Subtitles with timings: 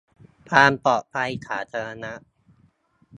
[0.49, 2.13] ความปลอดภัยสาธารณะ